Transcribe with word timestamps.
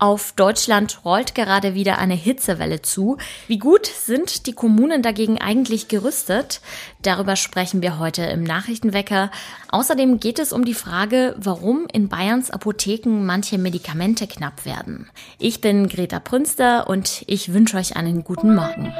Auf 0.00 0.32
Deutschland 0.32 1.00
rollt 1.04 1.34
gerade 1.34 1.74
wieder 1.74 1.98
eine 1.98 2.14
Hitzewelle 2.14 2.82
zu. 2.82 3.18
Wie 3.48 3.58
gut 3.58 3.86
sind 3.86 4.46
die 4.46 4.52
Kommunen 4.52 5.02
dagegen 5.02 5.40
eigentlich 5.40 5.88
gerüstet? 5.88 6.60
Darüber 7.02 7.34
sprechen 7.34 7.82
wir 7.82 7.98
heute 7.98 8.22
im 8.22 8.44
Nachrichtenwecker. 8.44 9.32
Außerdem 9.70 10.20
geht 10.20 10.38
es 10.38 10.52
um 10.52 10.64
die 10.64 10.74
Frage, 10.74 11.34
warum 11.36 11.88
in 11.92 12.08
Bayerns 12.08 12.52
Apotheken 12.52 13.24
manche 13.24 13.58
Medikamente 13.58 14.28
knapp 14.28 14.64
werden. 14.64 15.10
Ich 15.40 15.60
bin 15.60 15.88
Greta 15.88 16.20
Prünster 16.20 16.88
und 16.88 17.24
ich 17.26 17.52
wünsche 17.52 17.76
euch 17.76 17.96
einen 17.96 18.22
guten 18.22 18.54
Morgen. 18.54 18.94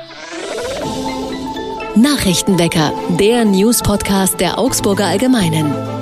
Nachrichtenwecker, 1.95 2.93
der 3.21 3.45
News-Podcast 3.45 4.41
der 4.41 4.59
Augsburger 4.59 5.07
Allgemeinen. 5.07 5.98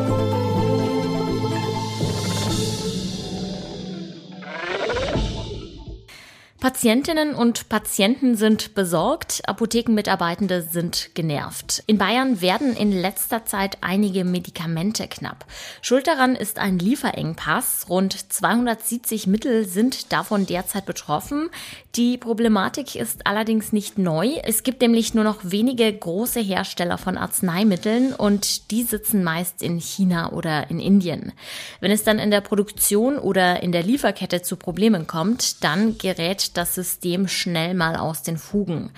Patientinnen 6.60 7.34
und 7.34 7.68
Patienten 7.68 8.34
sind 8.34 8.74
besorgt, 8.74 9.42
Apothekenmitarbeitende 9.46 10.62
sind 10.62 11.10
genervt. 11.14 11.84
In 11.86 11.98
Bayern 11.98 12.40
werden 12.40 12.74
in 12.74 12.92
letzter 12.92 13.44
Zeit 13.44 13.78
einige 13.82 14.24
Medikamente 14.24 15.06
knapp. 15.06 15.44
Schuld 15.82 16.06
daran 16.06 16.34
ist 16.34 16.58
ein 16.58 16.78
Lieferengpass. 16.78 17.86
Rund 17.90 18.32
270 18.32 19.26
Mittel 19.26 19.66
sind 19.66 20.12
davon 20.12 20.46
derzeit 20.46 20.86
betroffen. 20.86 21.50
Die 21.94 22.16
Problematik 22.16 22.94
ist 22.94 23.26
allerdings 23.26 23.72
nicht 23.72 23.98
neu. 23.98 24.32
Es 24.42 24.62
gibt 24.62 24.80
nämlich 24.80 25.12
nur 25.12 25.24
noch 25.24 25.38
wenige 25.42 25.92
große 25.92 26.40
Hersteller 26.40 26.96
von 26.96 27.18
Arzneimitteln 27.18 28.14
und 28.14 28.70
die 28.70 28.82
sitzen 28.82 29.22
meist 29.22 29.62
in 29.62 29.78
China 29.78 30.32
oder 30.32 30.70
in 30.70 30.80
Indien. 30.80 31.32
Wenn 31.80 31.90
es 31.90 32.02
dann 32.02 32.18
in 32.18 32.30
der 32.30 32.40
Produktion 32.40 33.18
oder 33.18 33.62
in 33.62 33.72
der 33.72 33.82
Lieferkette 33.82 34.40
zu 34.40 34.56
Problemen 34.56 35.06
kommt, 35.06 35.62
dann 35.62 35.98
gerät 35.98 36.55
das 36.56 36.74
System 36.74 37.28
schnell 37.28 37.74
mal 37.74 37.96
aus 37.96 38.22
den 38.22 38.38
Fugen. 38.38 38.90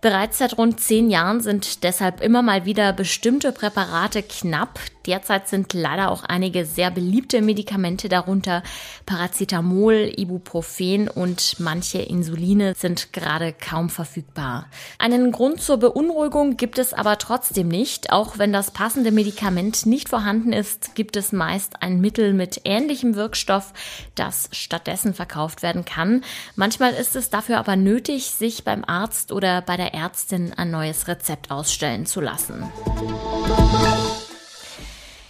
Bereits 0.00 0.38
seit 0.38 0.56
rund 0.56 0.78
zehn 0.78 1.10
Jahren 1.10 1.40
sind 1.40 1.82
deshalb 1.82 2.20
immer 2.20 2.40
mal 2.40 2.64
wieder 2.64 2.92
bestimmte 2.92 3.50
Präparate 3.50 4.22
knapp. 4.22 4.78
Derzeit 5.06 5.48
sind 5.48 5.72
leider 5.72 6.10
auch 6.10 6.22
einige 6.22 6.66
sehr 6.66 6.90
beliebte 6.90 7.40
Medikamente 7.40 8.08
darunter. 8.08 8.62
Paracetamol, 9.06 10.12
Ibuprofen 10.16 11.08
und 11.08 11.56
manche 11.58 11.98
Insuline 11.98 12.74
sind 12.76 13.12
gerade 13.12 13.52
kaum 13.54 13.88
verfügbar. 13.88 14.66
Einen 14.98 15.32
Grund 15.32 15.62
zur 15.62 15.78
Beunruhigung 15.78 16.56
gibt 16.56 16.78
es 16.78 16.92
aber 16.92 17.18
trotzdem 17.18 17.68
nicht. 17.68 18.12
Auch 18.12 18.38
wenn 18.38 18.52
das 18.52 18.70
passende 18.70 19.10
Medikament 19.10 19.86
nicht 19.86 20.08
vorhanden 20.10 20.52
ist, 20.52 20.94
gibt 20.94 21.16
es 21.16 21.32
meist 21.32 21.82
ein 21.82 22.00
Mittel 22.00 22.34
mit 22.34 22.60
ähnlichem 22.64 23.16
Wirkstoff, 23.16 23.72
das 24.14 24.50
stattdessen 24.52 25.14
verkauft 25.14 25.62
werden 25.62 25.84
kann. 25.84 26.22
Manchmal 26.54 26.92
ist 26.92 27.16
es 27.16 27.30
dafür 27.30 27.58
aber 27.58 27.76
nötig, 27.76 28.30
sich 28.30 28.62
beim 28.62 28.84
Arzt 28.84 29.32
oder 29.32 29.62
bei 29.62 29.78
der 29.78 29.87
Ärztin 29.94 30.52
ein 30.52 30.70
neues 30.70 31.08
Rezept 31.08 31.50
ausstellen 31.50 32.06
zu 32.06 32.20
lassen. 32.20 32.64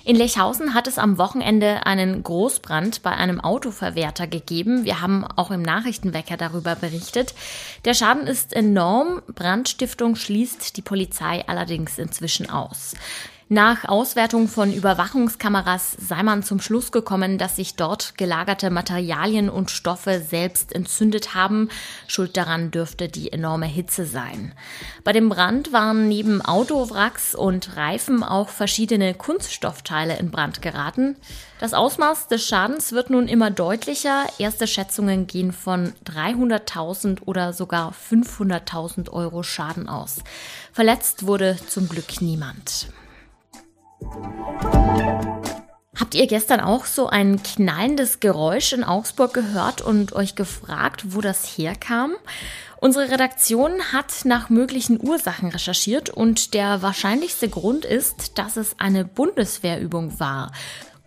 In 0.08 0.16
Lechhausen 0.16 0.72
hat 0.72 0.86
es 0.86 0.96
am 0.96 1.18
Wochenende 1.18 1.84
einen 1.84 2.22
Großbrand 2.22 3.02
bei 3.02 3.10
einem 3.10 3.42
Autoverwerter 3.42 4.26
gegeben. 4.26 4.86
Wir 4.86 5.02
haben 5.02 5.22
auch 5.22 5.50
im 5.50 5.60
Nachrichtenwecker 5.60 6.38
darüber 6.38 6.76
berichtet. 6.76 7.34
Der 7.84 7.92
Schaden 7.92 8.26
ist 8.26 8.54
enorm. 8.54 9.20
Brandstiftung 9.34 10.16
schließt 10.16 10.78
die 10.78 10.82
Polizei 10.82 11.46
allerdings 11.46 11.98
inzwischen 11.98 12.48
aus. 12.48 12.94
Nach 13.50 13.86
Auswertung 13.86 14.46
von 14.46 14.74
Überwachungskameras 14.74 15.96
sei 16.06 16.22
man 16.22 16.42
zum 16.42 16.60
Schluss 16.60 16.92
gekommen, 16.92 17.38
dass 17.38 17.56
sich 17.56 17.76
dort 17.76 18.18
gelagerte 18.18 18.68
Materialien 18.68 19.48
und 19.48 19.70
Stoffe 19.70 20.20
selbst 20.20 20.74
entzündet 20.74 21.34
haben. 21.34 21.70
Schuld 22.08 22.36
daran 22.36 22.70
dürfte 22.70 23.08
die 23.08 23.32
enorme 23.32 23.64
Hitze 23.64 24.04
sein. 24.04 24.52
Bei 25.02 25.14
dem 25.14 25.30
Brand 25.30 25.72
waren 25.72 26.08
neben 26.08 26.42
Autowracks 26.42 27.34
und 27.34 27.74
Reifen 27.78 28.22
auch 28.22 28.50
verschiedene 28.50 29.14
Kunststoffteile 29.14 30.18
in 30.18 30.30
Brand 30.30 30.60
geraten. 30.60 31.16
Das 31.58 31.72
Ausmaß 31.72 32.28
des 32.28 32.46
Schadens 32.46 32.92
wird 32.92 33.08
nun 33.08 33.28
immer 33.28 33.50
deutlicher. 33.50 34.26
Erste 34.36 34.66
Schätzungen 34.66 35.26
gehen 35.26 35.52
von 35.52 35.94
300.000 36.04 37.22
oder 37.24 37.54
sogar 37.54 37.94
500.000 38.10 39.08
Euro 39.08 39.42
Schaden 39.42 39.88
aus. 39.88 40.18
Verletzt 40.70 41.24
wurde 41.24 41.56
zum 41.66 41.88
Glück 41.88 42.20
niemand. 42.20 42.88
Habt 45.98 46.14
ihr 46.14 46.26
gestern 46.26 46.60
auch 46.60 46.84
so 46.84 47.08
ein 47.08 47.42
knallendes 47.42 48.20
Geräusch 48.20 48.72
in 48.72 48.84
Augsburg 48.84 49.34
gehört 49.34 49.80
und 49.80 50.12
euch 50.12 50.36
gefragt, 50.36 51.04
wo 51.08 51.20
das 51.20 51.44
herkam? 51.44 52.12
Unsere 52.80 53.10
Redaktion 53.10 53.72
hat 53.92 54.24
nach 54.24 54.48
möglichen 54.50 55.04
Ursachen 55.04 55.48
recherchiert 55.48 56.10
und 56.10 56.54
der 56.54 56.80
wahrscheinlichste 56.80 57.48
Grund 57.48 57.84
ist, 57.84 58.38
dass 58.38 58.56
es 58.56 58.78
eine 58.78 59.04
Bundeswehrübung 59.04 60.20
war. 60.20 60.52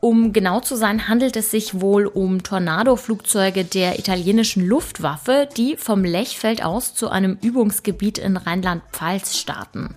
Um 0.02 0.34
genau 0.34 0.60
zu 0.60 0.76
sein, 0.76 1.08
handelt 1.08 1.38
es 1.38 1.52
sich 1.52 1.80
wohl 1.80 2.08
um 2.08 2.44
Tornado-Flugzeuge 2.44 3.64
der 3.64 4.00
italienischen 4.00 4.66
Luftwaffe, 4.66 5.48
die 5.56 5.78
vom 5.78 6.04
Lechfeld 6.04 6.64
aus 6.64 6.96
zu 6.96 7.10
einem 7.10 7.38
Übungsgebiet 7.42 8.18
in 8.18 8.36
Rheinland-Pfalz 8.36 9.38
starten. 9.38 9.96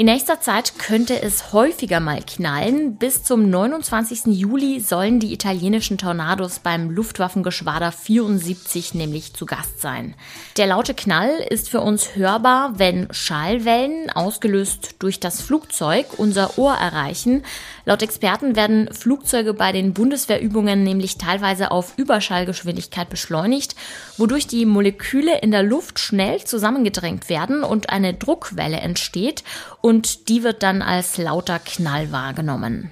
In 0.00 0.06
nächster 0.06 0.40
Zeit 0.40 0.78
könnte 0.78 1.20
es 1.20 1.52
häufiger 1.52 2.00
mal 2.00 2.22
knallen. 2.22 2.96
Bis 2.96 3.22
zum 3.22 3.50
29. 3.50 4.28
Juli 4.28 4.80
sollen 4.80 5.20
die 5.20 5.34
italienischen 5.34 5.98
Tornados 5.98 6.60
beim 6.60 6.88
Luftwaffengeschwader 6.88 7.92
74 7.92 8.94
nämlich 8.94 9.34
zu 9.34 9.44
Gast 9.44 9.82
sein. 9.82 10.14
Der 10.56 10.68
laute 10.68 10.94
Knall 10.94 11.44
ist 11.50 11.68
für 11.68 11.82
uns 11.82 12.16
hörbar, 12.16 12.78
wenn 12.78 13.12
Schallwellen, 13.12 14.08
ausgelöst 14.08 14.94
durch 15.00 15.20
das 15.20 15.42
Flugzeug, 15.42 16.06
unser 16.16 16.56
Ohr 16.56 16.72
erreichen. 16.72 17.44
Laut 17.84 18.00
Experten 18.00 18.56
werden 18.56 18.90
Flugzeuge 18.94 19.52
bei 19.52 19.70
den 19.70 19.92
Bundeswehrübungen 19.92 20.82
nämlich 20.82 21.18
teilweise 21.18 21.70
auf 21.72 21.98
Überschallgeschwindigkeit 21.98 23.10
beschleunigt, 23.10 23.76
wodurch 24.16 24.46
die 24.46 24.64
Moleküle 24.64 25.40
in 25.40 25.50
der 25.50 25.62
Luft 25.62 25.98
schnell 25.98 26.42
zusammengedrängt 26.42 27.28
werden 27.28 27.64
und 27.64 27.90
eine 27.90 28.14
Druckwelle 28.14 28.78
entsteht 28.78 29.44
und 29.82 29.89
die 30.28 30.42
wird 30.42 30.62
dann 30.62 30.82
als 30.82 31.18
lauter 31.18 31.58
Knall 31.58 32.12
wahrgenommen. 32.12 32.90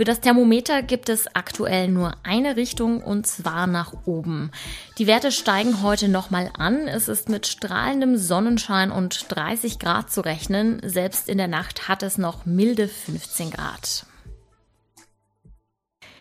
Für 0.00 0.04
das 0.04 0.20
Thermometer 0.20 0.82
gibt 0.82 1.10
es 1.10 1.34
aktuell 1.34 1.88
nur 1.88 2.14
eine 2.22 2.56
Richtung 2.56 3.02
und 3.02 3.26
zwar 3.26 3.66
nach 3.66 3.92
oben. 4.06 4.50
Die 4.96 5.06
Werte 5.06 5.30
steigen 5.30 5.82
heute 5.82 6.08
nochmal 6.08 6.50
an. 6.56 6.88
Es 6.88 7.08
ist 7.08 7.28
mit 7.28 7.46
strahlendem 7.46 8.16
Sonnenschein 8.16 8.92
und 8.92 9.26
30 9.28 9.78
Grad 9.78 10.10
zu 10.10 10.22
rechnen. 10.22 10.80
Selbst 10.82 11.28
in 11.28 11.36
der 11.36 11.48
Nacht 11.48 11.86
hat 11.88 12.02
es 12.02 12.16
noch 12.16 12.46
milde 12.46 12.88
15 12.88 13.50
Grad. 13.50 14.06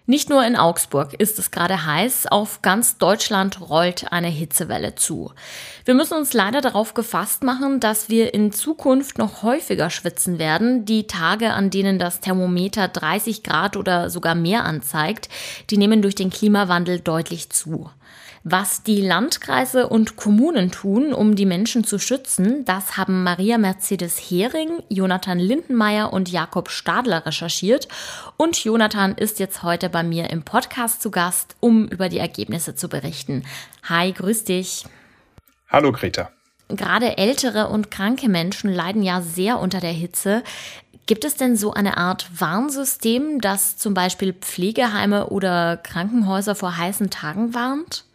Nicht 0.10 0.32
nur 0.32 0.44
in 0.44 0.56
Augsburg 0.56 1.14
ist 1.14 1.38
es 1.38 1.52
gerade 1.52 1.86
heiß, 1.86 2.26
auf 2.26 2.64
ganz 2.64 2.98
Deutschland 2.98 3.62
rollt 3.70 4.12
eine 4.12 4.30
Hitzewelle 4.30 4.96
zu. 4.96 5.32
Wir 5.86 5.94
müssen 5.94 6.16
uns 6.16 6.34
leider 6.34 6.62
darauf 6.62 6.96
gefasst 6.96 7.44
machen, 7.44 7.80
dass 7.80 8.10
wir 8.10 8.34
in 8.34 8.52
Zukunft 8.52 9.20
noch 9.20 9.44
häufiger 9.44 9.92
schwitzen 9.92 10.40
werden. 10.40 10.84
Die 10.84 11.06
Tage, 11.06 11.54
an 11.54 11.70
denen 11.70 12.00
das 12.00 12.22
Thermometer 12.22 12.88
30 12.88 13.44
Grad 13.44 13.78
oder 13.78 14.10
sogar 14.10 14.34
mehr 14.34 14.66
anzeigt, 14.66 15.30
die 15.70 15.78
nehmen 15.78 16.02
durch 16.02 16.16
den 16.16 16.32
Klimawandel 16.32 17.02
deutlich 17.02 17.52
zu. 17.52 17.92
Was 18.44 18.84
die 18.84 19.02
Landkreise 19.02 19.90
und 19.90 20.16
Kommunen 20.16 20.72
tun, 20.72 21.14
um 21.14 21.36
die 21.36 21.46
Menschen 21.46 21.84
zu 21.84 22.00
schützen, 22.00 22.64
das 22.64 22.96
haben 22.96 23.24
Maria 23.24 23.58
Mercedes 23.58 24.18
Hering, 24.18 24.82
Jonathan 24.88 25.40
Lindenmeier 25.40 26.14
und 26.14 26.30
Jakob 26.30 26.70
Stadler 26.70 27.26
recherchiert. 27.26 27.90
Und 28.38 28.64
Jonathan 28.64 29.14
ist 29.16 29.40
jetzt 29.40 29.64
heute 29.64 29.90
bei 29.90 30.04
mir 30.04 30.30
im 30.30 30.44
Podcast 30.44 31.02
zu 31.02 31.12
Gast, 31.12 31.58
um 31.60 31.90
über 31.90 32.08
die 32.08 32.20
Ergebnisse 32.20 32.76
zu 32.76 32.88
berichten. 32.88 33.44
Hi, 33.84 34.14
grüß 34.14 34.46
dich. 34.46 34.86
Hallo, 35.68 35.92
Greta. 35.92 36.32
Gerade 36.70 37.18
ältere 37.18 37.68
und 37.68 37.92
kranke 37.92 38.30
Menschen 38.30 38.72
leiden 38.72 39.04
ja 39.04 39.22
sehr 39.22 39.60
unter 39.60 39.82
der 39.82 39.92
Hitze. 39.92 40.44
Gibt 41.08 41.26
es 41.26 41.36
denn 41.36 41.58
so 41.58 41.74
eine 41.74 41.98
Art 41.98 42.30
Warnsystem, 42.40 43.42
das 43.42 43.78
zum 43.78 43.96
Beispiel 43.96 44.32
Pflegeheime 44.32 45.28
oder 45.28 45.76
Krankenhäuser 45.76 46.56
vor 46.56 46.78
heißen 46.78 47.10
Tagen 47.10 47.54
warnt? 47.54 48.06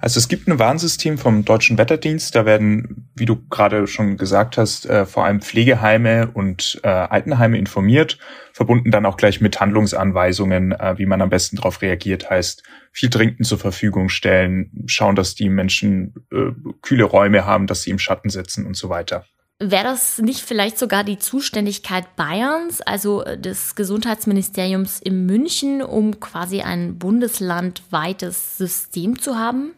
Also 0.00 0.18
es 0.18 0.28
gibt 0.28 0.46
ein 0.46 0.58
Warnsystem 0.58 1.18
vom 1.18 1.44
Deutschen 1.44 1.78
Wetterdienst. 1.78 2.34
Da 2.34 2.44
werden, 2.44 3.08
wie 3.14 3.24
du 3.24 3.36
gerade 3.48 3.86
schon 3.86 4.16
gesagt 4.16 4.58
hast, 4.58 4.86
äh, 4.86 5.06
vor 5.06 5.24
allem 5.24 5.40
Pflegeheime 5.40 6.30
und 6.32 6.80
äh, 6.82 6.88
Altenheime 6.88 7.58
informiert, 7.58 8.18
verbunden 8.52 8.90
dann 8.90 9.06
auch 9.06 9.16
gleich 9.16 9.40
mit 9.40 9.60
Handlungsanweisungen, 9.60 10.72
äh, 10.72 10.94
wie 10.98 11.06
man 11.06 11.22
am 11.22 11.30
besten 11.30 11.56
darauf 11.56 11.82
reagiert. 11.82 12.30
Heißt, 12.30 12.62
viel 12.92 13.10
Trinken 13.10 13.44
zur 13.44 13.58
Verfügung 13.58 14.08
stellen, 14.08 14.70
schauen, 14.86 15.16
dass 15.16 15.34
die 15.34 15.48
Menschen 15.48 16.14
äh, 16.32 16.52
kühle 16.82 17.04
Räume 17.04 17.46
haben, 17.46 17.66
dass 17.66 17.82
sie 17.82 17.90
im 17.90 17.98
Schatten 17.98 18.30
sitzen 18.30 18.66
und 18.66 18.76
so 18.76 18.88
weiter. 18.88 19.24
Wäre 19.58 19.84
das 19.84 20.18
nicht 20.18 20.40
vielleicht 20.40 20.78
sogar 20.78 21.02
die 21.02 21.18
Zuständigkeit 21.18 22.14
Bayerns, 22.14 22.82
also 22.82 23.22
des 23.22 23.74
Gesundheitsministeriums 23.74 25.00
in 25.00 25.24
München, 25.24 25.80
um 25.80 26.20
quasi 26.20 26.60
ein 26.60 26.98
bundeslandweites 26.98 28.58
System 28.58 29.18
zu 29.18 29.36
haben? 29.36 29.72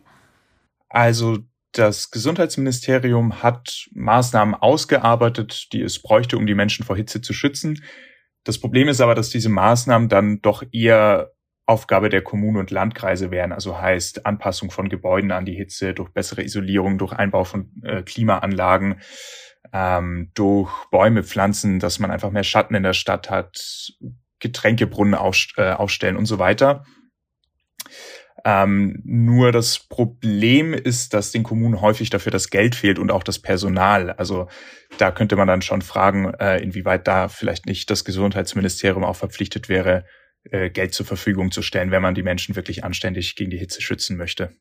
Also 0.88 1.38
das 1.73 2.11
Gesundheitsministerium 2.11 3.43
hat 3.43 3.88
Maßnahmen 3.93 4.55
ausgearbeitet, 4.55 5.69
die 5.73 5.82
es 5.82 6.00
bräuchte, 6.00 6.37
um 6.37 6.46
die 6.46 6.55
Menschen 6.55 6.85
vor 6.85 6.96
Hitze 6.96 7.20
zu 7.20 7.32
schützen. 7.32 7.82
Das 8.44 8.58
Problem 8.58 8.88
ist 8.88 9.00
aber, 9.00 9.14
dass 9.14 9.31
diese 9.31 9.50
Maßnahmen 9.50 10.08
dann 10.08 10.40
doch 10.40 10.62
eher 10.73 11.32
Aufgabe 11.67 12.08
der 12.08 12.23
Kommunen 12.23 12.56
und 12.56 12.70
Landkreise 12.70 13.31
wären, 13.31 13.52
also 13.52 13.79
heißt 13.79 14.25
Anpassung 14.25 14.70
von 14.70 14.88
Gebäuden 14.88 15.31
an 15.32 15.44
die 15.44 15.55
Hitze 15.55 15.93
durch 15.93 16.08
bessere 16.08 16.43
Isolierung, 16.43 16.96
durch 16.96 17.12
Einbau 17.12 17.44
von 17.44 17.70
äh, 17.82 18.02
Klimaanlagen, 18.02 19.02
ähm, 19.75 20.31
durch 20.34 20.70
Bäume 20.91 21.23
pflanzen, 21.25 21.79
dass 21.79 21.99
man 21.99 22.11
einfach 22.11 22.31
mehr 22.31 22.44
Schatten 22.44 22.75
in 22.75 22.84
der 22.84 22.94
Stadt 22.94 23.29
hat, 23.29 23.93
Getränkebrunnen 24.38 25.14
auf, 25.14 25.37
äh, 25.58 25.73
aufstellen 25.73 26.17
und 26.17 26.25
so 26.25 26.38
weiter. 26.38 26.84
Ähm, 28.44 29.00
nur 29.05 29.52
das 29.52 29.79
Problem 29.79 30.75
ist, 30.75 31.14
dass 31.14 31.32
den 31.32 31.43
Kommunen 31.43 31.81
häufig 31.81 32.11
dafür 32.11 32.32
das 32.32 32.50
Geld 32.50 32.75
fehlt 32.75 32.99
und 32.99 33.11
auch 33.11 33.23
das 33.23 33.38
Personal. 33.38 34.12
Also 34.12 34.49
da 34.99 35.11
könnte 35.11 35.37
man 35.37 35.49
dann 35.49 35.62
schon 35.62 35.82
fragen, 35.82 36.32
äh, 36.35 36.58
inwieweit 36.58 37.06
da 37.08 37.29
vielleicht 37.29 37.67
nicht 37.67 37.90
das 37.90 38.05
Gesundheitsministerium 38.05 39.05
auch 39.05 39.17
verpflichtet 39.17 39.69
wäre, 39.69 40.05
äh, 40.50 40.70
Geld 40.70 40.94
zur 40.94 41.05
Verfügung 41.05 41.50
zu 41.50 41.62
stellen, 41.62 41.90
wenn 41.90 42.00
man 42.00 42.14
die 42.14 42.23
Menschen 42.23 42.56
wirklich 42.56 42.85
anständig 42.85 43.37
gegen 43.37 43.50
die 43.50 43.58
Hitze 43.58 43.82
schützen 43.82 44.17
möchte. 44.17 44.52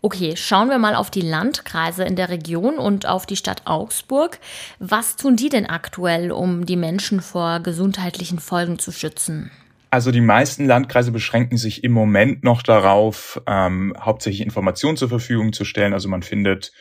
Okay, 0.00 0.34
schauen 0.36 0.70
wir 0.70 0.78
mal 0.78 0.94
auf 0.94 1.10
die 1.10 1.20
Landkreise 1.20 2.04
in 2.04 2.16
der 2.16 2.28
Region 2.28 2.78
und 2.78 3.06
auf 3.06 3.26
die 3.26 3.36
Stadt 3.36 3.62
Augsburg. 3.66 4.38
Was 4.78 5.16
tun 5.16 5.36
die 5.36 5.48
denn 5.48 5.66
aktuell, 5.66 6.32
um 6.32 6.66
die 6.66 6.76
Menschen 6.76 7.20
vor 7.20 7.60
gesundheitlichen 7.60 8.40
Folgen 8.40 8.78
zu 8.78 8.90
schützen? 8.90 9.50
Also 9.90 10.10
die 10.10 10.20
meisten 10.20 10.66
Landkreise 10.66 11.12
beschränken 11.12 11.56
sich 11.56 11.82
im 11.82 11.92
Moment 11.92 12.44
noch 12.44 12.62
darauf, 12.62 13.40
ähm, 13.46 13.94
hauptsächlich 13.98 14.42
Informationen 14.42 14.96
zur 14.96 15.08
Verfügung 15.08 15.52
zu 15.52 15.64
stellen. 15.64 15.94
Also 15.94 16.08
man 16.08 16.22
findet 16.22 16.72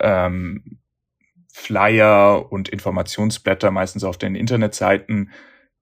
ähm, 0.00 0.80
Flyer 1.52 2.52
und 2.52 2.68
Informationsblätter 2.68 3.70
meistens 3.70 4.04
auf 4.04 4.18
den 4.18 4.34
Internetseiten 4.34 5.30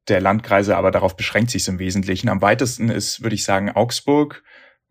der 0.09 0.21
Landkreise, 0.21 0.77
aber 0.77 0.91
darauf 0.91 1.17
beschränkt 1.17 1.51
sich 1.51 1.63
es 1.63 1.69
im 1.69 1.79
Wesentlichen. 1.79 2.29
Am 2.29 2.41
weitesten 2.41 2.89
ist, 2.89 3.23
würde 3.23 3.35
ich 3.35 3.45
sagen, 3.45 3.71
Augsburg. 3.71 4.43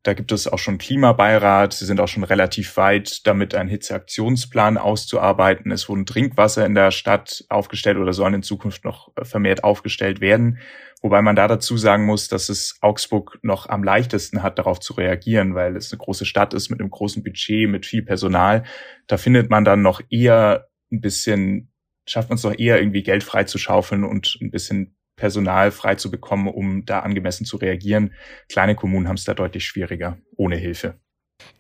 Da 0.04 0.14
gibt 0.14 0.32
es 0.32 0.48
auch 0.48 0.60
schon 0.60 0.78
Klimabeirat. 0.78 1.74
Sie 1.74 1.86
sind 1.86 2.00
auch 2.00 2.08
schon 2.08 2.24
relativ 2.24 2.78
weit, 2.78 3.28
damit 3.28 3.54
einen 3.56 3.70
Hitzeaktionsplan 3.70 4.78
auszuarbeiten. 4.78 5.72
Es 5.72 5.90
wurden 5.90 6.06
Trinkwasser 6.06 6.66
in 6.66 6.76
der 6.76 6.92
Stadt 6.92 7.44
aufgestellt 7.50 7.98
oder 7.98 8.14
sollen 8.14 8.36
in 8.36 8.44
Zukunft 8.44 8.86
noch 8.86 9.12
vermehrt 9.24 9.64
aufgestellt 9.64 10.22
werden. 10.22 10.60
Wobei 11.02 11.22
man 11.22 11.36
da 11.36 11.48
dazu 11.48 11.78
sagen 11.78 12.06
muss, 12.06 12.28
dass 12.28 12.50
es 12.50 12.78
Augsburg 12.82 13.38
noch 13.44 13.68
am 13.68 13.84
leichtesten 13.84 14.42
hat, 14.42 14.58
darauf 14.58 14.80
zu 14.80 14.94
reagieren, 14.94 15.54
weil 15.56 15.76
es 15.76 15.92
eine 15.92 16.00
große 16.00 16.26
Stadt 16.26 16.54
ist 16.54 16.70
mit 16.70 16.80
einem 16.80 16.90
großen 16.90 17.22
Budget, 17.24 17.70
mit 17.70 17.86
viel 17.86 18.02
Personal. 18.02 18.64
Da 19.08 19.18
findet 19.18 19.50
man 19.50 19.66
dann 19.66 19.82
noch 19.82 20.02
eher 20.10 20.70
ein 20.92 21.02
bisschen, 21.02 21.72
schafft 22.08 22.30
man 22.30 22.38
es 22.38 22.42
doch 22.42 22.58
eher 22.58 22.80
irgendwie 22.80 23.04
Geld 23.04 23.24
frei 23.24 23.44
zu 23.44 23.58
schaufeln 23.58 24.04
und 24.04 24.38
ein 24.42 24.52
bisschen 24.52 24.98
Personal 25.18 25.72
frei 25.72 25.96
zu 25.96 26.10
bekommen, 26.10 26.48
um 26.48 26.86
da 26.86 27.00
angemessen 27.00 27.46
zu 27.46 27.58
reagieren. 27.58 28.14
Kleine 28.48 28.76
Kommunen 28.76 29.10
haben 29.10 29.16
es 29.16 29.26
da 29.26 29.34
deutlich 29.34 29.66
schwieriger, 29.66 30.18
ohne 30.38 30.56
Hilfe. 30.56 31.00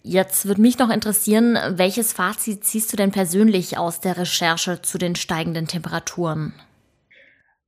Jetzt 0.03 0.45
würde 0.45 0.61
mich 0.61 0.79
noch 0.79 0.89
interessieren, 0.89 1.57
welches 1.71 2.13
Fazit 2.13 2.63
ziehst 2.63 2.93
du 2.93 2.97
denn 2.97 3.11
persönlich 3.11 3.77
aus 3.77 3.99
der 3.99 4.17
Recherche 4.17 4.81
zu 4.81 4.97
den 4.97 5.15
steigenden 5.15 5.67
Temperaturen? 5.67 6.53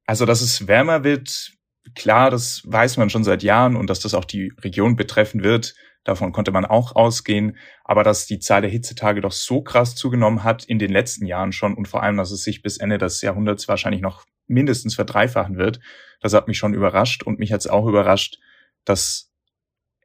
Also, 0.05 0.25
dass 0.25 0.41
es 0.41 0.67
wärmer 0.67 1.03
wird, 1.03 1.53
klar, 1.95 2.29
das 2.31 2.61
weiß 2.65 2.97
man 2.97 3.09
schon 3.09 3.23
seit 3.23 3.43
Jahren 3.43 3.75
und 3.75 3.89
dass 3.89 3.99
das 3.99 4.13
auch 4.13 4.25
die 4.25 4.51
Region 4.61 4.95
betreffen 4.95 5.43
wird, 5.43 5.75
davon 6.03 6.31
konnte 6.31 6.51
man 6.51 6.65
auch 6.65 6.95
ausgehen. 6.95 7.57
Aber 7.83 8.03
dass 8.03 8.25
die 8.25 8.39
Zahl 8.39 8.61
der 8.61 8.69
Hitzetage 8.69 9.21
doch 9.21 9.31
so 9.31 9.61
krass 9.61 9.95
zugenommen 9.95 10.43
hat 10.43 10.65
in 10.65 10.79
den 10.79 10.91
letzten 10.91 11.25
Jahren 11.25 11.51
schon 11.51 11.75
und 11.75 11.87
vor 11.87 12.03
allem, 12.03 12.17
dass 12.17 12.31
es 12.31 12.43
sich 12.43 12.61
bis 12.61 12.77
Ende 12.77 12.97
des 12.97 13.21
Jahrhunderts 13.21 13.67
wahrscheinlich 13.67 14.01
noch 14.01 14.25
mindestens 14.47 14.95
verdreifachen 14.95 15.57
wird. 15.57 15.79
Das 16.21 16.33
hat 16.33 16.47
mich 16.47 16.57
schon 16.57 16.73
überrascht 16.73 17.23
und 17.23 17.39
mich 17.39 17.51
hat 17.51 17.61
es 17.61 17.67
auch 17.67 17.87
überrascht, 17.87 18.39
dass 18.83 19.31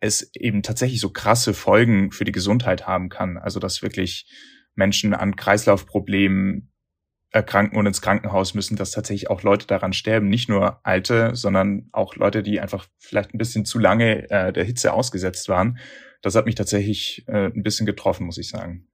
es 0.01 0.31
eben 0.35 0.63
tatsächlich 0.63 1.01
so 1.01 1.11
krasse 1.11 1.55
Folgen 1.55 2.11
für 2.13 2.25
die 2.25 2.33
Gesundheit 2.33 2.87
haben 2.87 3.09
kann. 3.09 3.39
Also 3.39 3.59
dass 3.59 3.83
wirklich 3.83 4.27
Menschen 4.75 5.15
an 5.15 5.37
Kreislaufproblemen 5.37 6.74
erkranken 7.35 7.77
und 7.77 7.87
ins 7.87 8.01
Krankenhaus 8.01 8.55
müssen, 8.55 8.77
dass 8.77 8.93
tatsächlich 8.93 9.29
auch 9.29 9.43
Leute 9.43 9.67
daran 9.67 9.93
sterben. 9.93 10.29
Nicht 10.29 10.49
nur 10.49 10.79
Alte, 10.85 11.35
sondern 11.35 11.89
auch 11.91 12.15
Leute, 12.15 12.45
die 12.45 12.61
einfach 12.61 12.87
vielleicht 12.99 13.35
ein 13.35 13.39
bisschen 13.39 13.65
zu 13.65 13.81
lange 13.81 14.31
äh, 14.31 14.53
der 14.53 14.63
Hitze 14.63 14.93
ausgesetzt 14.93 15.49
waren. 15.49 15.79
Das 16.23 16.37
hat 16.37 16.47
mich 16.47 16.55
tatsächlich 16.55 17.25
äh, 17.27 17.47
ein 17.47 17.65
bisschen 17.65 17.87
getroffen, 17.87 18.25
muss 18.25 18.39
ich 18.39 18.49
sagen. 18.49 18.87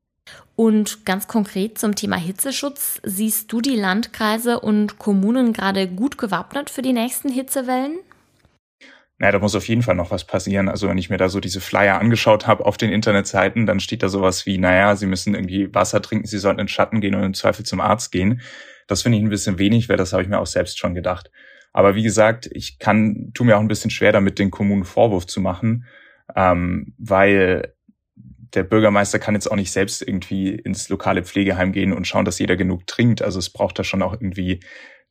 Und 0.57 1.05
ganz 1.05 1.29
konkret 1.29 1.79
zum 1.79 1.95
Thema 1.95 2.17
Hitzeschutz, 2.17 3.01
siehst 3.03 3.53
du 3.53 3.61
die 3.61 3.77
Landkreise 3.77 4.61
und 4.61 4.99
Kommunen 4.99 5.53
gerade 5.53 5.87
gut 5.87 6.17
gewappnet 6.17 6.71
für 6.71 6.83
die 6.83 6.93
nächsten 6.95 7.31
Hitzewellen? 7.31 7.99
Naja, 9.21 9.33
da 9.33 9.39
muss 9.39 9.55
auf 9.55 9.69
jeden 9.69 9.83
Fall 9.83 9.97
noch 9.97 10.11
was 10.11 10.25
passieren. 10.25 10.71
Also 10.71 10.89
wenn 10.89 10.97
ich 10.97 11.11
mir 11.11 11.19
da 11.19 11.29
so 11.29 11.41
diese 11.41 11.61
Flyer 11.61 12.01
angeschaut 12.01 12.47
habe 12.47 12.65
auf 12.65 12.79
den 12.79 12.91
Internetseiten, 12.91 13.67
dann 13.67 13.79
steht 13.79 14.03
da 14.03 14.09
sowas 14.09 14.47
wie, 14.47 14.57
naja, 14.57 14.97
sie 14.97 15.05
müssen 15.05 15.35
irgendwie 15.35 15.75
Wasser 15.75 16.01
trinken, 16.01 16.27
sie 16.27 16.39
sollten 16.39 16.59
in 16.59 16.65
den 16.65 16.69
Schatten 16.69 17.03
gehen 17.03 17.15
und 17.15 17.23
im 17.23 17.35
Zweifel 17.35 17.67
zum 17.67 17.81
Arzt 17.83 18.13
gehen. 18.13 18.41
Das 18.87 19.03
finde 19.03 19.19
ich 19.19 19.25
ein 19.25 19.29
bisschen 19.29 19.59
wenig, 19.59 19.91
weil 19.91 19.99
das 19.99 20.15
habe 20.15 20.23
ich 20.23 20.29
mir 20.31 20.39
auch 20.39 20.47
selbst 20.47 20.79
schon 20.79 20.95
gedacht. 20.95 21.31
Aber 21.75 21.95
wie 21.97 22.03
gesagt, 22.03 22.49
ich 22.51 22.79
kann, 22.79 23.31
tu 23.35 23.45
mir 23.45 23.59
auch 23.59 23.61
ein 23.61 23.69
bisschen 23.69 23.91
schwer 23.91 24.11
damit, 24.13 24.39
den 24.39 24.51
Kommunen 24.51 24.85
Vorwurf 24.85 25.27
zu 25.27 25.43
machen, 25.43 25.85
ähm, 26.35 26.95
weil 26.97 27.75
der 28.55 28.65
Bürgermeister 28.65 29.19
kann 29.19 29.35
jetzt 29.35 29.51
auch 29.51 29.57
nicht 29.57 29.71
selbst 29.71 30.01
irgendwie 30.01 30.49
ins 30.55 30.89
lokale 30.89 31.25
Pflegeheim 31.25 31.73
gehen 31.73 31.93
und 31.93 32.07
schauen, 32.07 32.25
dass 32.25 32.39
jeder 32.39 32.57
genug 32.57 32.87
trinkt. 32.87 33.21
Also 33.21 33.39
es 33.39 33.51
braucht 33.51 33.79
da 33.79 33.85
schon 33.85 34.01
auch 34.01 34.15
irgendwie 34.15 34.61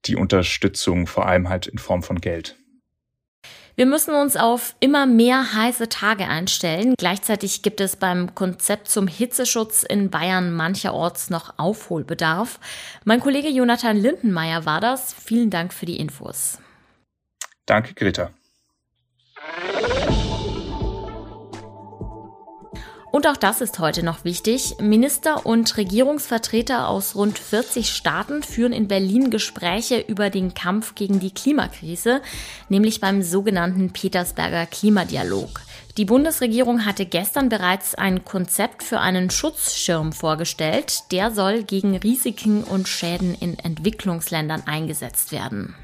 die 0.05 0.15
Unterstützung, 0.15 1.05
vor 1.05 1.27
allem 1.27 1.47
halt 1.47 1.67
in 1.67 1.77
Form 1.77 2.01
von 2.01 2.19
Geld. 2.19 2.57
Wir 3.79 3.85
müssen 3.85 4.13
uns 4.13 4.35
auf 4.35 4.75
immer 4.81 5.05
mehr 5.05 5.53
heiße 5.53 5.87
Tage 5.87 6.27
einstellen. 6.27 6.95
Gleichzeitig 6.97 7.61
gibt 7.61 7.79
es 7.79 7.95
beim 7.95 8.35
Konzept 8.35 8.89
zum 8.89 9.07
Hitzeschutz 9.07 9.83
in 9.83 10.09
Bayern 10.09 10.51
mancherorts 10.51 11.29
noch 11.29 11.57
Aufholbedarf. 11.57 12.59
Mein 13.05 13.21
Kollege 13.21 13.47
Jonathan 13.47 13.95
Lindenmeier 13.95 14.65
war 14.65 14.81
das. 14.81 15.13
Vielen 15.13 15.49
Dank 15.49 15.73
für 15.73 15.85
die 15.85 15.95
Infos. 15.95 16.59
Danke, 17.65 17.93
Greta. 17.93 18.31
Und 23.11 23.25
auch 23.25 23.37
das 23.37 23.61
ist 23.61 23.79
heute 23.79 24.03
noch 24.03 24.23
wichtig. 24.23 24.75
Minister 24.79 25.45
und 25.45 25.77
Regierungsvertreter 25.77 26.87
aus 26.87 27.15
rund 27.15 27.39
40 27.39 27.89
Staaten 27.89 28.43
führen 28.43 28.71
in 28.71 28.87
Berlin 28.87 29.31
Gespräche 29.31 29.99
über 29.99 30.29
den 30.29 30.53
Kampf 30.53 30.93
gegen 30.93 31.19
die 31.19 31.33
Klimakrise, 31.33 32.21
nämlich 32.69 33.01
beim 33.01 33.23
sogenannten 33.23 33.91
Petersberger 33.91 34.67
Klimadialog. 34.67 35.61
Die 35.97 36.05
Bundesregierung 36.05 36.85
hatte 36.85 37.05
gestern 37.05 37.49
bereits 37.49 37.95
ein 37.95 38.23
Konzept 38.23 38.83
für 38.83 38.99
einen 38.99 39.31
Schutzschirm 39.31 40.13
vorgestellt. 40.13 41.11
Der 41.11 41.31
soll 41.31 41.63
gegen 41.63 41.97
Risiken 41.97 42.63
und 42.63 42.87
Schäden 42.87 43.33
in 43.33 43.57
Entwicklungsländern 43.57 44.63
eingesetzt 44.67 45.31
werden. 45.31 45.75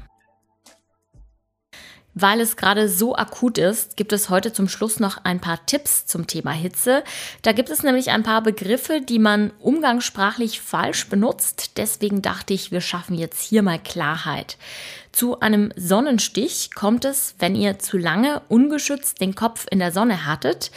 Weil 2.18 2.40
es 2.40 2.56
gerade 2.56 2.88
so 2.88 3.14
akut 3.14 3.58
ist, 3.58 3.98
gibt 3.98 4.14
es 4.14 4.30
heute 4.30 4.50
zum 4.50 4.70
Schluss 4.70 5.00
noch 5.00 5.22
ein 5.24 5.38
paar 5.38 5.66
Tipps 5.66 6.06
zum 6.06 6.26
Thema 6.26 6.50
Hitze. 6.52 7.04
Da 7.42 7.52
gibt 7.52 7.68
es 7.68 7.82
nämlich 7.82 8.08
ein 8.08 8.22
paar 8.22 8.40
Begriffe, 8.40 9.02
die 9.02 9.18
man 9.18 9.52
umgangssprachlich 9.60 10.62
falsch 10.62 11.10
benutzt. 11.10 11.72
Deswegen 11.76 12.22
dachte 12.22 12.54
ich, 12.54 12.72
wir 12.72 12.80
schaffen 12.80 13.18
jetzt 13.18 13.42
hier 13.42 13.62
mal 13.62 13.78
Klarheit. 13.78 14.56
Zu 15.16 15.40
einem 15.40 15.72
Sonnenstich 15.76 16.74
kommt 16.74 17.06
es, 17.06 17.36
wenn 17.38 17.54
ihr 17.54 17.78
zu 17.78 17.96
lange 17.96 18.42
ungeschützt 18.50 19.18
den 19.18 19.34
Kopf 19.34 19.64
in 19.70 19.78
der 19.78 19.90
Sonne 19.90 20.26
hattet. 20.26 20.70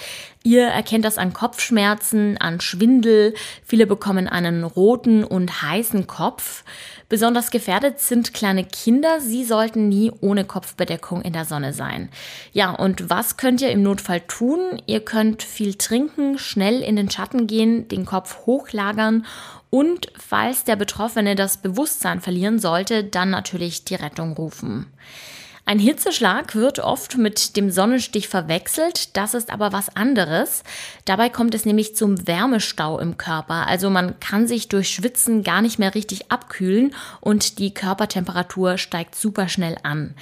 Ihr 0.43 0.65
erkennt 0.65 1.03
das 1.03 1.17
an 1.17 1.33
Kopfschmerzen, 1.33 2.37
an 2.37 2.61
Schwindel. 2.61 3.33
Viele 3.65 3.85
bekommen 3.85 4.29
einen 4.29 4.63
roten 4.63 5.25
und 5.25 5.61
heißen 5.61 6.07
Kopf. 6.07 6.63
Besonders 7.09 7.51
gefährdet 7.51 7.99
sind 7.99 8.33
kleine 8.33 8.63
Kinder. 8.63 9.19
Sie 9.19 9.43
sollten 9.43 9.89
nie 9.89 10.09
ohne 10.21 10.45
Kopfbedeckung 10.45 11.21
in 11.21 11.33
der 11.33 11.43
Sonne 11.43 11.73
sein. 11.73 12.07
Ja, 12.53 12.71
und 12.71 13.09
was 13.09 13.35
könnt 13.35 13.59
ihr 13.59 13.71
im 13.71 13.83
Notfall 13.83 14.21
tun? 14.21 14.81
Ihr 14.85 15.01
könnt 15.01 15.43
viel 15.43 15.73
trinken, 15.73 16.37
schnell 16.37 16.81
in 16.81 16.95
den 16.95 17.11
Schatten 17.11 17.45
gehen, 17.45 17.89
den 17.89 18.05
Kopf 18.05 18.45
hochlagern 18.45 19.25
und 19.69 20.11
falls 20.17 20.63
der 20.63 20.75
Betroffene 20.75 21.35
das 21.35 21.57
Bewusstsein 21.57 22.21
verlieren 22.21 22.59
sollte, 22.59 23.03
dann 23.03 23.29
natürlich 23.29 23.85
die 23.85 23.95
Rettung 23.95 24.33
rufen. 24.33 24.87
Ein 25.69 25.77
Hitzeschlag 25.77 26.55
wird 26.55 26.79
oft 26.79 27.19
mit 27.19 27.55
dem 27.55 27.69
Sonnenstich 27.69 28.27
verwechselt, 28.27 29.15
das 29.15 29.35
ist 29.35 29.51
aber 29.51 29.71
was 29.71 29.95
anderes. 29.95 30.63
Dabei 31.05 31.29
kommt 31.29 31.53
es 31.53 31.63
nämlich 31.63 31.95
zum 31.95 32.27
Wärmestau 32.27 32.97
im 32.97 33.17
Körper, 33.17 33.67
also 33.67 33.91
man 33.91 34.19
kann 34.19 34.47
sich 34.47 34.67
durch 34.67 34.89
Schwitzen 34.89 35.43
gar 35.43 35.61
nicht 35.61 35.77
mehr 35.77 35.93
richtig 35.93 36.31
abkühlen 36.31 36.95
und 37.21 37.59
die 37.59 37.71
Körpertemperatur 37.71 38.79
steigt 38.79 39.13
super 39.13 39.47
schnell 39.47 39.77
an. 39.83 40.15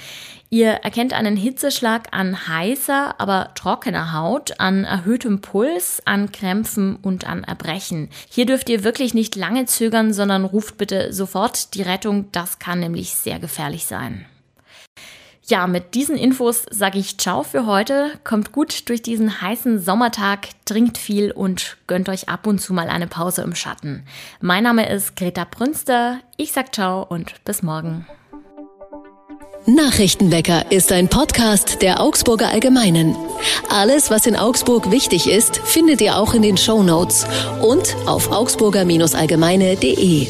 Ihr 0.49 0.71
erkennt 0.71 1.13
einen 1.13 1.37
Hitzeschlag 1.37 2.09
an 2.11 2.49
heißer, 2.49 3.15
aber 3.17 3.51
trockener 3.55 4.11
Haut, 4.11 4.59
an 4.59 4.83
erhöhtem 4.83 5.39
Puls, 5.39 6.01
an 6.03 6.33
Krämpfen 6.33 6.97
und 6.97 7.25
an 7.25 7.45
Erbrechen. 7.45 8.09
Hier 8.29 8.47
dürft 8.47 8.67
ihr 8.67 8.83
wirklich 8.83 9.13
nicht 9.13 9.37
lange 9.37 9.65
zögern, 9.65 10.11
sondern 10.11 10.43
ruft 10.43 10.77
bitte 10.77 11.13
sofort 11.13 11.73
die 11.73 11.83
Rettung, 11.83 12.29
das 12.33 12.59
kann 12.59 12.81
nämlich 12.81 13.11
sehr 13.11 13.39
gefährlich 13.39 13.85
sein. 13.85 14.25
Ja, 15.49 15.65
mit 15.65 15.95
diesen 15.95 16.17
Infos 16.17 16.65
sage 16.71 16.99
ich 16.99 17.17
Ciao 17.17 17.41
für 17.43 17.65
heute. 17.65 18.11
Kommt 18.25 18.51
gut 18.51 18.89
durch 18.89 19.01
diesen 19.01 19.41
heißen 19.41 19.79
Sommertag, 19.79 20.49
trinkt 20.65 20.97
viel 20.97 21.31
und 21.31 21.77
gönnt 21.87 22.09
euch 22.09 22.27
ab 22.27 22.45
und 22.47 22.59
zu 22.59 22.73
mal 22.73 22.89
eine 22.89 23.07
Pause 23.07 23.43
im 23.43 23.55
Schatten. 23.55 24.03
Mein 24.41 24.63
Name 24.63 24.89
ist 24.89 25.15
Greta 25.15 25.47
Brünster. 25.49 26.19
Ich 26.35 26.51
sag 26.51 26.75
Ciao 26.75 27.01
und 27.01 27.35
bis 27.45 27.63
morgen. 27.63 28.05
Nachrichtenwecker 29.65 30.69
ist 30.69 30.91
ein 30.91 31.07
Podcast 31.07 31.81
der 31.81 32.01
Augsburger 32.01 32.49
Allgemeinen. 32.49 33.15
Alles, 33.69 34.11
was 34.11 34.27
in 34.27 34.35
Augsburg 34.35 34.91
wichtig 34.91 35.29
ist, 35.29 35.57
findet 35.57 36.01
ihr 36.01 36.17
auch 36.17 36.33
in 36.33 36.41
den 36.41 36.57
Show 36.57 36.83
Notes 36.83 37.25
und 37.61 37.95
auf 38.05 38.31
augsburger-allgemeine.de. 38.31 40.27